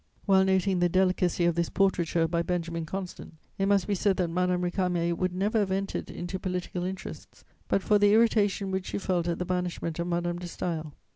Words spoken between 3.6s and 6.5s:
must be said that Madame Récamier would never have entered into